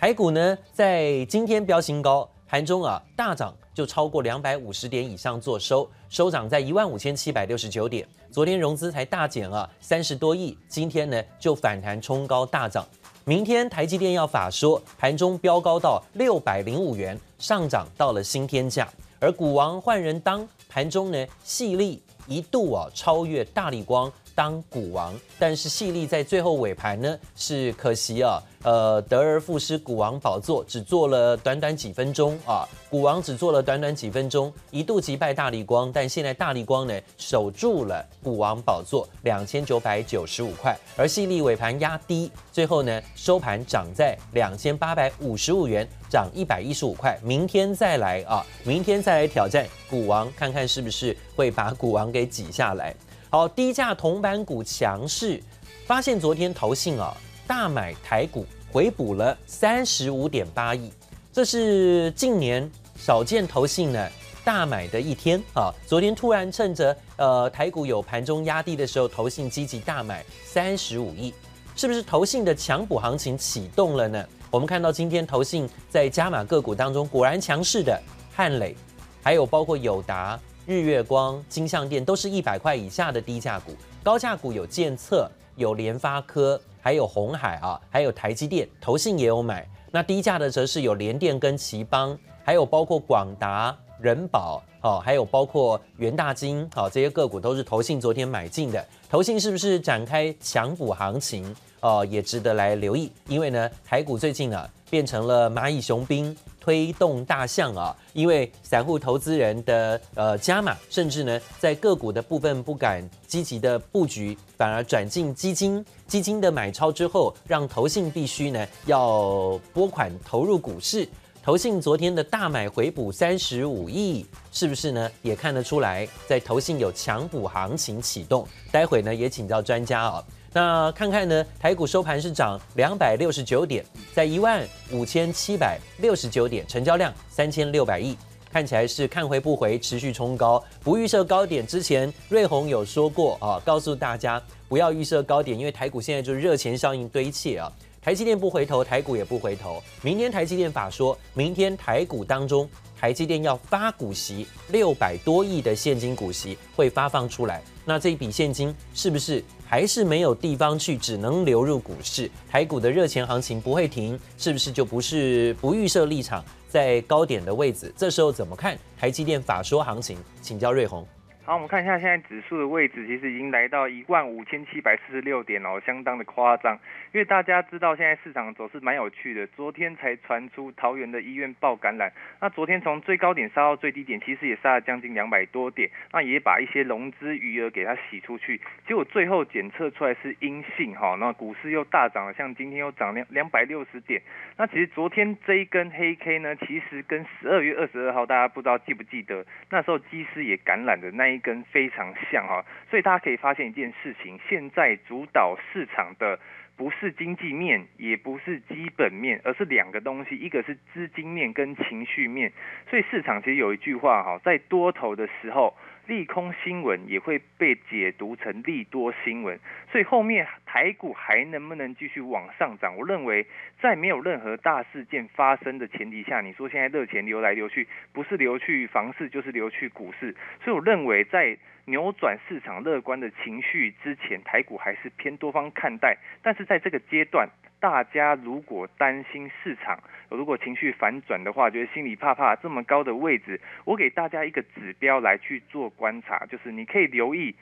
[0.00, 8.08] 台股呢在今天飙新高，盘中啊大涨就超过两百五十点以上做收，收涨在一万五千七百六十九点。
[8.32, 12.82] 昨天融资才大减啊三十多亿，今天呢就反弹冲高大涨。
[13.26, 18.88] 明天台积电要法说，盘中飙高到六百零五元，上涨到了新天价。
[19.18, 24.10] 而股王换人当，盘中呢矽力一度啊超越大立光。
[24.32, 52.94] 当股王，但是矽力在最后尾盘呢是可惜啊，呃得而复失，股王宝座只做了短短几分钟啊，股王只做了短短几分钟，一度击败大立光，但现在大立光呢守住了股王宝座两千九百九十五块，而矽力尾盘压低，最后呢收盘涨在两千八百五十五元，涨一百一十五块，明天再来啊，明天再来挑战股王，看看是不是会把股王给挤下来。
[53.30, 55.42] 好，低价铜板股强势，
[55.86, 57.16] 发现昨天投信啊
[57.50, 60.88] 大买台股，回补了三十五点八亿，
[61.32, 64.08] 这是近年少见投信呢
[64.44, 65.74] 大买的一天啊。
[65.84, 71.34] 昨天突然趁着呃台股有盘中压低的时候，投信积极大买三十五亿，
[71.74, 74.24] 是不是投信的强补行情启动了呢？
[74.48, 78.00] 我们看到今天投信在加码个股当中，果然强势的
[78.32, 78.76] 汉磊，
[79.24, 80.38] 还有包括友达。
[80.66, 89.66] 日月光、金像电都是一百块以下的低价股，高价股有建测、有联发科，还有红海啊，还有台积电，投信也有买。
[89.90, 98.84] 那低价的则是有联电跟奇邦，还有包括广达、人保，哦，还有包括元大金，好，这些个股都是投信昨天买进的。
[99.08, 101.54] 投信是不是展开强补行情？
[101.80, 106.36] 哦，也值得来留意，因为呢，台股最近啊变成了蚂蚁雄兵。
[106.60, 121.08] 推动大象啊，因为散户投资人的呃加码，甚至呢在个股的部分不敢积极的布局，反而转进基金，基金的买超之后，让投信必须呢要拨款投入股市。
[121.42, 125.10] 投信昨天的大买回补三十五亿，是不是呢？
[125.22, 128.46] 也看得出来，在投信有强补行情启动。
[128.70, 130.22] 待会呢也请教专家啊。
[130.52, 138.16] 那看看呢，台股收盘是涨两百六十九点，在一万五千七百六十九点，成交量三千六百亿，
[138.52, 141.64] 看起来是看回不回，持续冲高，不预设高点。
[141.64, 147.70] 之前瑞鸿有说过啊，告诉大家不要预设高点，因为台股现在就是热钱效应堆砌啊。
[148.02, 149.80] 台积电不回头，台股也不回头。
[150.02, 152.68] 明天台积电法说，明天台股当中，
[152.98, 159.44] 台积电要发股息六百多亿的现金股息会发放出来，那这一笔现金是不是？
[159.70, 162.28] 还是没有地方去，只能流入股市。
[162.50, 167.94] 台股的热钱行情不会停，是不是就不是不预设立场在高点的位置？
[167.96, 170.18] 这时候怎么看台积电法说行情？
[170.42, 171.06] 请教瑞鸿。
[171.42, 176.78] 好，我们看一下现在指数的位置，其实已经来到一万五千七百四十六点哦，相当的夸张。
[177.12, 194.22] 因为大家知道现在市场走势蛮有趣的，昨天才传出桃园的医院爆感染，那昨天从最高点杀到最低点，其实也杀了将近两百多点，那也把一些融资余额给它洗出去，结果最后检测出来是阴性哈，那股市又大涨了，像今天又涨两两百六十点。
[194.56, 206.38] 那其实昨天这一根黑 K 呢，其实跟十二月二十二号大家不知道记不记得，那时候机师也感染的那跟非常像哈，所以大家可以发现一件事情，现在主导市场的
[206.76, 212.52] 不是经济面，也不是基本面，而是两个东西，一个是资金面跟情绪面。
[212.88, 215.74] 所以市场其实有一句话哈，在多头的时候。
[216.06, 219.58] 利空新闻也会被解读成利多新闻，
[219.92, 222.96] 所以后面台股还能不能继续往上涨？
[222.96, 223.46] 我认为
[223.80, 230.34] 在没有任何大事件发生的前提下，你说现在热钱流来流去，不是流去房市就是流去股市，
[230.64, 236.16] 所以我认为在扭转市场乐观的情绪之前，台股还是偏多方看待。
[236.42, 237.48] 但是在这个阶段，
[237.80, 239.98] 大家如果担心市场，
[240.28, 247.54] 如果情绪反转的话，觉得心里怕怕，这么高的位置，我给大家一个指标来去做观察，就是你可以留意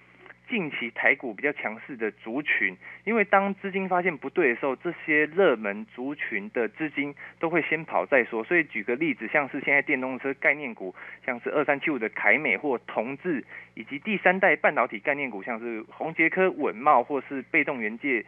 [0.48, 8.42] 近期台股比较强势的族群，因为当资金发现不对的时候，这些热门族群的资金都会先跑再说。
[8.42, 10.92] 所以举个例子，像是现在电动车概念股，
[11.24, 13.44] 像是二三七五的凯美或同志，
[13.74, 18.24] 以及第三代半导体概念股，像是宏杰科、稳茂或是被动元件。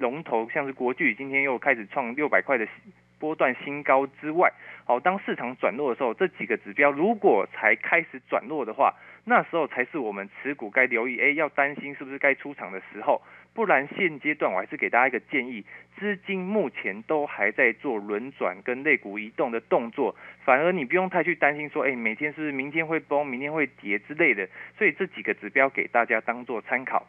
[0.00, 2.66] 龙头像是国巨，今天又开始创六百块的
[3.18, 4.50] 波段新高之外，
[4.86, 8.94] 好，当市场转弱的时候，这几个指标如果才开始转弱的话，
[9.26, 13.20] 那时候才是我们持股该留意，诶，要担心是不是该出场的时候。
[13.52, 15.62] 不然现阶段我还是给大家一个建议，
[15.98, 24.48] 资金目前都还在做轮转跟类股移动的动作，反而你不用太去担心说，诶，每天是不是明天会崩，明天会跌之类的。
[24.78, 27.06] 所以这几个指标给大家当做参考。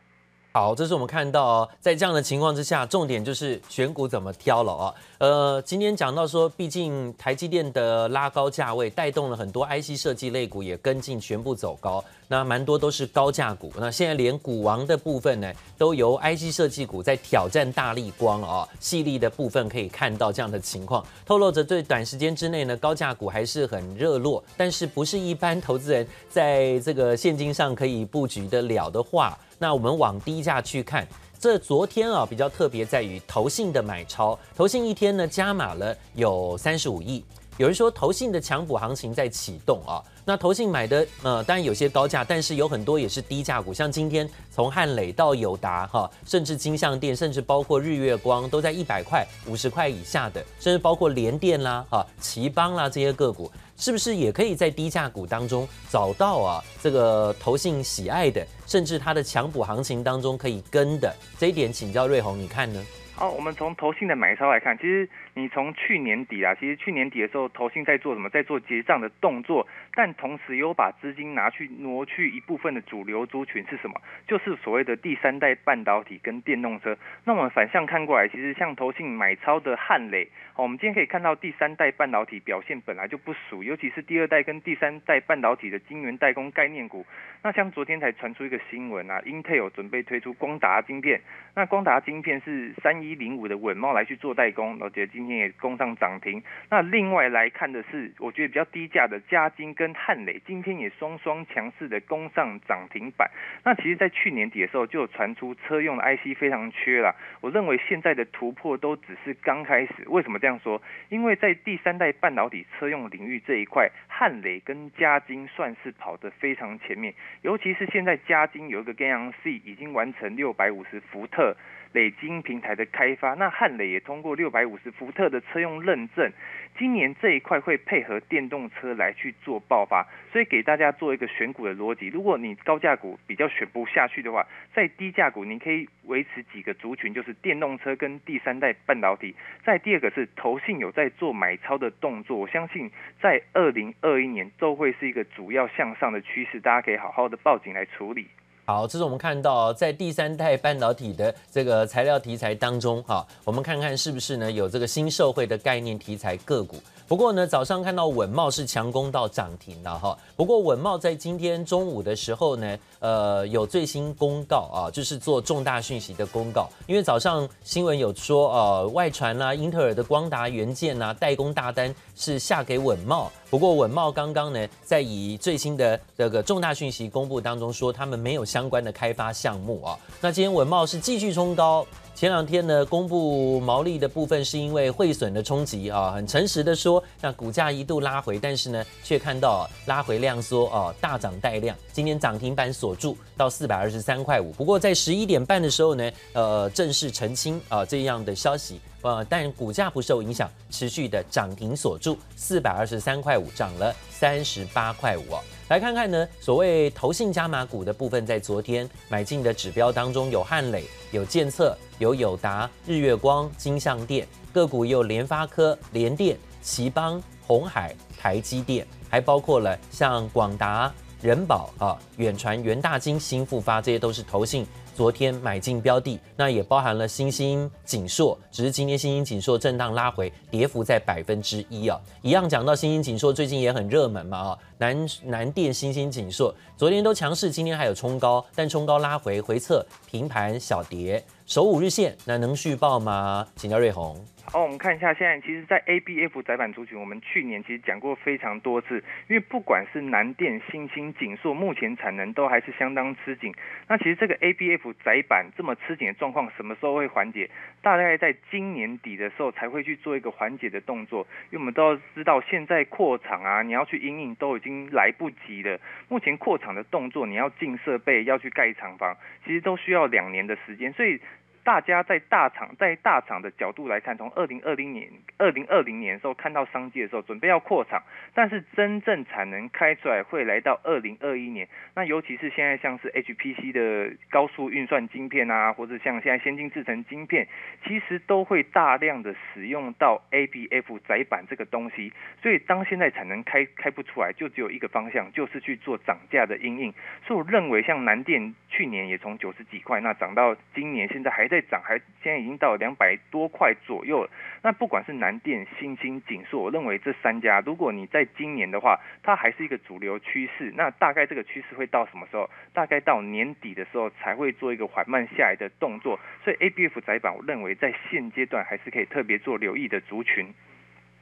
[0.53, 4.93] 好，这是我们看到，在这样的情况之下，重点就是选股怎么挑了啊。
[5.17, 13.73] 呃，今天讲到说，毕竟台积电的拉高价位，带动了很多 IC 设计类股也跟进全部走高，那蛮多都是高价股。
[13.77, 29.37] 那现在连股王的部分呢，都由 IC 设计股在挑战大立光啊，矽力的部分可以看到这样的情况，透露着对短时间之内呢，高价股还是很热络，但是不是一般投资人在这个现金上可以布局得了的话。
[29.59, 31.05] 那我们往低价去看，
[31.37, 37.21] 这昨天啊比较特别在于投信的买超，投信一天呢加码了有三十五亿。
[37.57, 53.51] 有人说投信的强补行情在启动啊，那投信买的呃当然有些高价，但是有很多也是低价股，像今天从汉磊到友达哈，甚至金像电，甚至包括日月光都在一百块、五十块以下的，甚至包括联电啦、哈奇邦啦这些个股。
[53.77, 62.79] 是不是也可以在低价股当中找到啊这个投信喜爱的，甚至它的强补行情当中可以跟的这一点，请教瑞鸿，你看呢？
[63.15, 68.29] 好，我们从投信的买超来看，其实你从去年底啊，其实去年底的时候，投信在做什么？
[68.29, 73.99] 在做结账的动作，但同时又把资金拿去挪去一部分的主流族群是什么？
[74.25, 76.97] 就是所谓的第三代半导体跟电动车。
[77.25, 87.05] 那我们反向看过来，其实像投信买超的汉磊，好，我们今天可以看到第三代半导体表现本来就不俗，尤其是第二代跟第三代半导体的晶圆代工概念股。
[87.43, 91.19] 那像昨天才传出一个新闻啊，Intel 准备推出光达晶片，
[91.55, 93.01] 那光达晶片是三。
[93.01, 96.41] 一零五的稳懋来去做代工，我觉得今天也攻上涨停。
[96.71, 103.29] 那另外来看的是，我觉得比较低价的嘉金跟汉磊，今天也双双强势的攻上涨停板。
[103.63, 107.15] 那其实，在去年底的时候就传出车用的 IC 非常缺了。
[107.39, 109.93] 我认为现在的突破都只是刚开始。
[110.07, 110.81] 为什么这样说？
[111.09, 117.13] 因为在第三代半导体车用领域这一块，汉磊跟嘉金算是跑得非常前面。
[117.43, 121.55] 尤其是现在嘉金有一个 GaN C 已经完成六百五十伏特。
[121.93, 126.31] 磊晶平台的开发，那汉磊也通过六百五十伏特的车用认证，
[126.77, 132.07] 今年这一块会配合电动车来去做爆发，所以给大家做一个选股的逻辑。
[132.07, 139.35] 如果你高价股比较选不下去的话，在低价股你可以维持几个族群，就是电动车跟第三代半导体。
[139.63, 142.89] 再第二个是投信有在做买超的动作，我相信
[143.21, 148.27] 在二零二一年都会是一个主要向上的趋势，大家可以好好的报警来处理。
[148.71, 156.77] 好，这是我们看到在第三代半导体的这个材料题材当中，哈，我们看看是不是呢有这个新社会的概念题材个股。
[157.05, 160.17] 不过呢，早上看到稳茂是强攻到涨停了哈。
[160.37, 166.69] 不过稳茂在今天中午的时候呢，呃，有最新公告啊，就是做重大讯息的公告。
[166.87, 173.29] 因为早上新闻有说，呃，外传啦、啊，英特尔的光达元件呐、代工大单是下给稳茂。
[173.49, 179.97] 不过稳茂刚刚呢，在以最新的这个重大讯息公布当中说，他们没有相相关的开发项目啊。
[180.21, 181.85] 那今天文茂是继续冲高。
[182.13, 194.51] 前两天呢，公布毛利的部分是因为汇损的冲击啊，很诚实的说，那股价一度拉回，但是呢，却看到拉回量缩啊，大涨带量，今天涨停板锁住到四百二十三块五。
[194.51, 205.41] 不过在十一点半的时候呢，呃，正式澄清啊这样的消息，呃，但股价不受影响，持续的涨停锁住四百二十三块五，涨了三十八块五啊。
[205.71, 224.67] 来看看呢，所谓投信加码股的部分，在昨天买进的指标当中，有汉磊、有建策、有友达、日月光、金像电个股，有联发科、联电、奇邦、鸿海、台积电，还包括了像广达、仁宝啊、远传、元大金、新富发，这些都是投信。
[224.93, 231.97] 昨天买进标的，那也包含了新兴、锦硕，只是今天新兴、锦硕震荡拉回，跌幅在百分之一啊。
[232.21, 243.45] 一样讲到新兴、锦硕，最近也很热门嘛啊，南南电、欣兴、景硕，昨天都强势，今天还有冲高，但冲高拉回回测平盘小跌，守五日线，那能续报吗？
[243.55, 244.19] 请教瑞红。
[244.43, 248.95] 好，我们看一下，现在其实，在 ABF 载板族群，我们去年其实讲过非常多次，
[249.29, 253.53] 因为不管是南电、新兴、景硕，目前产能都还是相当吃紧。
[253.87, 257.49] 那其实这个 ABF 载板这么吃紧的状况，什么时候会缓解？
[257.81, 261.25] 大概在今年底的时候才会去做一个缓解的动作。
[261.51, 265.79] 因为我们都要知道，现在扩厂啊，你要去因应都已经来不及的。
[266.07, 271.19] 目前扩厂的动作，你要进设备，要去盖厂房，其实都需要两年的时间，所以。
[271.63, 278.01] 大家在大厂在大厂的角度来看，从二零二零年二零二零年时候看到商机的时候，准备要扩厂，
[278.33, 281.67] 但是真正产能开出来会来到二零二一年。
[281.93, 287.47] 那尤其是现在像是 HPC 的高速运算晶片啊，或者像现在先进制程晶片，
[287.85, 292.11] 其实都会大量的使用到 ABF 载板这个东西。
[292.41, 296.91] 所以当现在产能开开不出来，就只有一个方向，就是去做涨价的因应。
[297.23, 301.50] 所以我认为像南电去年也从九十几块，那涨到今年现在还。
[301.51, 304.29] 在涨，还现在已经到两百多块左右了。
[304.63, 310.71] 那不管是南电、新兴、锦硕，我认为这三家，如果你在今年的话，它还是一个主流趋势。
[310.77, 312.49] 那大概这个趋势会到什么时候？
[312.71, 316.17] 大概到年底的时候才会做一个缓慢下来的动作。
[316.45, 320.47] 所以 ABF 载板，我认为在现阶段还是可以特别做留意的族群。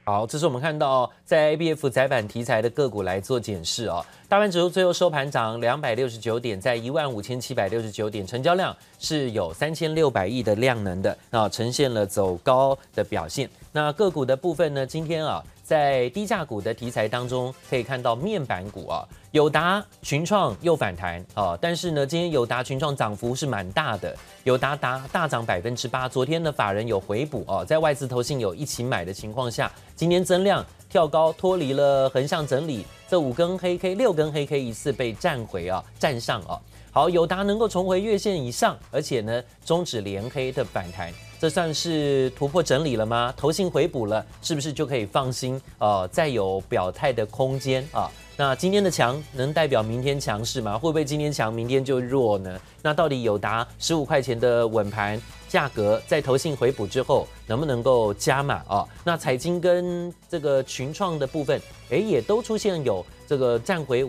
[0.04, 4.04] 好，这是我们看到在 ABF 载板题材的个股来做检视哦。
[4.28, 13.48] 大盘指数最后收盘涨两百六十九点，在一万五千七百六十九点，成交量是有三千六百亿的量能的，那，呈现了走高的表现。
[13.72, 15.44] 那个股的部分呢，今天啊。
[15.70, 24.12] 在低价股的题材当中，可以看到面板股啊，友达、群创又反弹啊，但是呢，今天友达、群创涨幅是蛮大的，
[24.42, 26.08] 友达达大涨百分之八。
[26.08, 36.58] 昨天的法人有回补啊，在外资投信有一起买的情况下，今天增量跳高，脱离了横向整理，这五根黑 K、六根黑 K 一次被站回啊，站上啊。
[36.92, 41.12] 好，友达能够重回月线以上，而且呢，终止连黑的反弹。
[41.38, 43.32] 这算是突破整理了吗？
[43.36, 45.58] 投信回补了，是不是就可以放心？
[45.78, 48.10] 呃，再有表态的空间啊？
[48.36, 50.76] 那今天的强能代表明天强势吗？
[50.76, 52.60] 会不会今天强，明天就弱呢？
[52.82, 58.84] 那到底友达十五块钱的稳盘价格，在投信回补之后，能不能够加码啊？
[59.04, 64.04] 那彩晶跟这个群创的部分，哎，也都出现有这个站回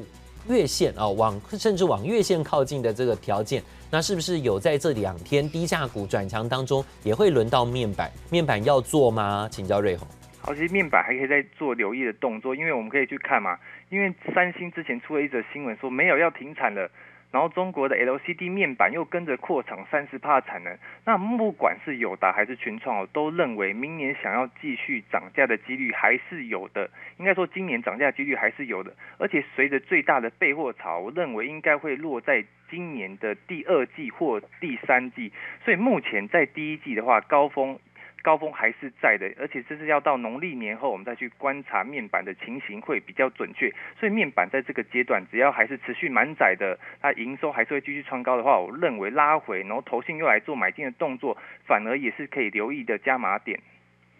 [0.47, 3.61] 月线啊，往甚至往月线靠近的这个条件。
[3.91, 8.09] 那是不是有在这两天低价股转强当中，也会轮到面板？
[8.29, 9.49] 面板要做吗？
[9.51, 10.07] 请教瑞鸿。
[10.39, 13.57] 好，其实面板还可以再做留意的动作，因为我们可以去看嘛，
[13.89, 16.89] 因为三星之前出了一则新闻说没有要停产了。
[17.31, 26.89] 然后中国的 LCD 面板又跟着扩厂三十趴产能，那不管是友达还是群创，都认为明年想要继续涨价的几率还是有的。
[27.17, 35.31] 应该说今年涨价几率还是有的，而且随着最大的备货潮，我认为应该会落在今年的第二季或第三季。
[35.63, 37.79] 所以目前在第一季的话，高峰。
[38.23, 43.73] 高峰还是在的，而且这是要到农历年后，我们再去观察面板的情形会比较准确。
[43.99, 51.35] 所以面板在这个阶段，只要还是持续满载的，它营收还是会继续创高的话，我认为拉回，然后投信又来做买进的动作，
[51.65, 53.59] 反而也是可以留意的加码点。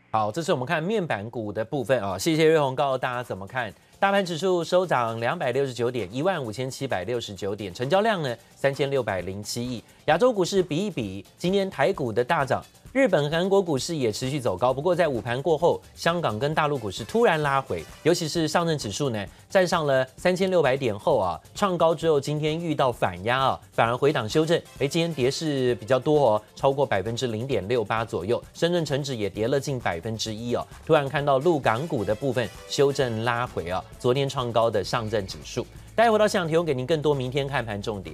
[0.10, 3.72] 好，这是我们看面板股的部分啊，谢谢瑞红告诉大家怎么看。
[4.00, 9.82] 大盘指数收涨两百六十九点，一万五千七百六十九点，成交量呢三千六百零七亿。
[10.08, 12.62] 亚洲股市比一比，今天台股的大涨。
[12.94, 24.62] 日本、韩国股市也持续走高，不过在午盘过后，香港跟大陆股市突然拉回，尤其是上证指数呢，站上了三千六百点后啊，创高之后，今天遇到反压啊，反而回档修正。
[24.80, 30.68] 哎，今天跌势比较多哦，超过百分之零点六八左右，深圳成指也跌了近百分之一哦。
[30.86, 35.66] 突然看到陆港股的部分修正拉回啊，昨天创高的上证指数。
[35.96, 38.14] 待会到现场提供给您更多明天看盘重点。